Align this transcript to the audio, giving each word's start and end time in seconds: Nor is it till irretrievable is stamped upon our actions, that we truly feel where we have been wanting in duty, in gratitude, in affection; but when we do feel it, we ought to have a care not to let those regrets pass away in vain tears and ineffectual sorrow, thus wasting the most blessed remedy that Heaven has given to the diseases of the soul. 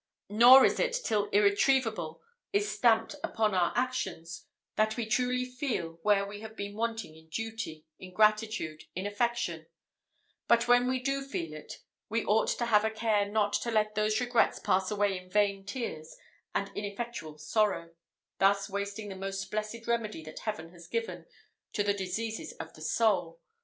Nor 0.31 0.65
is 0.65 0.79
it 0.79 0.97
till 1.05 1.29
irretrievable 1.29 2.23
is 2.51 2.71
stamped 2.73 3.13
upon 3.23 3.53
our 3.53 3.71
actions, 3.75 4.47
that 4.75 4.97
we 4.97 5.05
truly 5.05 5.45
feel 5.45 5.99
where 6.01 6.25
we 6.25 6.39
have 6.41 6.55
been 6.55 6.75
wanting 6.75 7.15
in 7.15 7.27
duty, 7.29 7.85
in 7.99 8.11
gratitude, 8.11 8.85
in 8.95 9.05
affection; 9.05 9.67
but 10.47 10.67
when 10.67 10.89
we 10.89 10.99
do 10.99 11.23
feel 11.23 11.53
it, 11.53 11.83
we 12.09 12.25
ought 12.25 12.47
to 12.47 12.65
have 12.65 12.83
a 12.83 12.89
care 12.89 13.29
not 13.29 13.53
to 13.53 13.69
let 13.69 13.93
those 13.93 14.19
regrets 14.19 14.57
pass 14.57 14.89
away 14.89 15.15
in 15.15 15.29
vain 15.29 15.63
tears 15.67 16.17
and 16.55 16.71
ineffectual 16.75 17.37
sorrow, 17.37 17.91
thus 18.39 18.67
wasting 18.71 19.07
the 19.07 19.15
most 19.15 19.51
blessed 19.51 19.85
remedy 19.85 20.23
that 20.23 20.39
Heaven 20.39 20.71
has 20.71 20.87
given 20.87 21.27
to 21.73 21.83
the 21.83 21.93
diseases 21.93 22.53
of 22.53 22.73
the 22.73 22.81
soul. 22.81 23.39